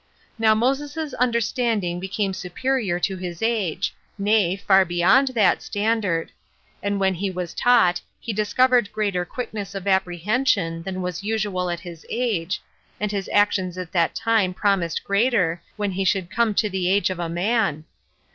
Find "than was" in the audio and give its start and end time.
10.81-11.21